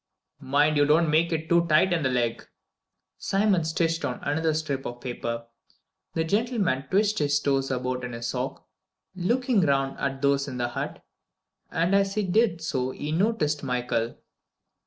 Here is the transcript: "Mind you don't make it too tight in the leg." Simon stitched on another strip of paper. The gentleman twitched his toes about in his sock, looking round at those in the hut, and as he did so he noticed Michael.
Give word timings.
"Mind 0.39 0.77
you 0.77 0.85
don't 0.87 1.11
make 1.11 1.31
it 1.31 1.47
too 1.47 1.67
tight 1.67 1.93
in 1.93 2.01
the 2.01 2.09
leg." 2.09 2.43
Simon 3.19 3.63
stitched 3.63 4.03
on 4.03 4.17
another 4.23 4.51
strip 4.55 4.83
of 4.87 4.99
paper. 4.99 5.45
The 6.15 6.23
gentleman 6.23 6.85
twitched 6.89 7.19
his 7.19 7.39
toes 7.39 7.69
about 7.69 8.03
in 8.03 8.13
his 8.13 8.25
sock, 8.29 8.65
looking 9.15 9.61
round 9.61 9.99
at 9.99 10.23
those 10.23 10.47
in 10.47 10.57
the 10.57 10.69
hut, 10.69 11.05
and 11.69 11.93
as 11.93 12.15
he 12.15 12.23
did 12.23 12.63
so 12.63 12.89
he 12.89 13.11
noticed 13.11 13.61
Michael. 13.61 14.15